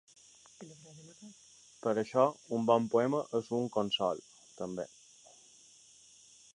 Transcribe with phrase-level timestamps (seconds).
[1.83, 2.23] Per això
[2.59, 4.25] un bon poema és un consol,
[4.63, 4.91] també.